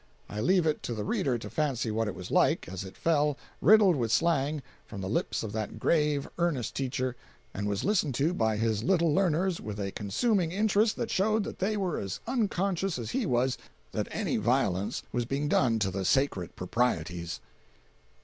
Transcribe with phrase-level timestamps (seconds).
[0.27, 3.37] I leave it to the reader to fancy what it was like, as it fell,
[3.61, 7.15] riddled with slang, from the lips of that grave, earnest teacher,
[7.53, 11.59] and was listened to by his little learners with a consuming interest that showed that
[11.59, 13.59] they were as unconscious as he was
[13.91, 17.39] that any violence was being done to the sacred proprieties!